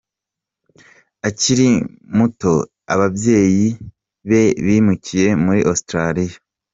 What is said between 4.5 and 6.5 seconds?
bimukiye muri Australia.